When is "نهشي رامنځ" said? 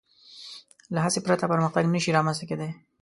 1.93-2.37